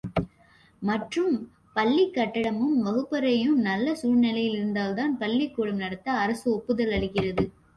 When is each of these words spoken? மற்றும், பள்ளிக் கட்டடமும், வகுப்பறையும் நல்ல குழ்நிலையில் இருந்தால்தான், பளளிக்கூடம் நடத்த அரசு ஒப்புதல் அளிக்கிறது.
மற்றும், 0.81 1.35
பள்ளிக் 1.75 2.15
கட்டடமும், 2.15 2.73
வகுப்பறையும் 2.79 3.59
நல்ல 3.59 3.93
குழ்நிலையில் 4.01 4.57
இருந்தால்தான், 4.57 5.17
பளளிக்கூடம் 5.19 5.81
நடத்த 5.85 6.11
அரசு 6.23 6.47
ஒப்புதல் 6.53 6.91
அளிக்கிறது. 6.91 7.45